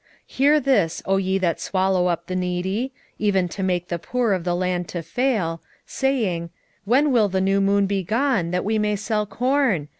[0.27, 4.33] 8:4 Hear this, O ye that swallow up the needy, even to make the poor
[4.33, 6.49] of the land to fail, 8:5 Saying,
[6.85, 9.89] When will the new moon be gone, that we may sell corn?